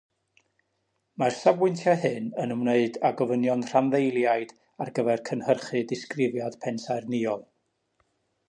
Mae'r 1.23 1.35
safbwyntiau 1.39 1.99
hyn 2.05 2.31
yn 2.45 2.55
ymwneud 2.55 2.97
â 3.09 3.13
gofynion 3.19 3.67
rhanddeiliaid 3.73 4.57
ar 4.87 4.93
gyfer 5.01 5.25
cynhyrchu 5.31 5.85
Disgrifiad 5.93 6.61
Pensaernïol. 6.67 7.47